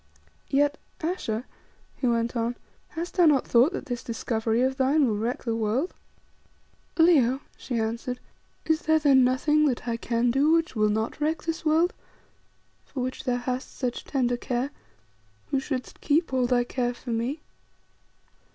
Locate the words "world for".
11.63-13.01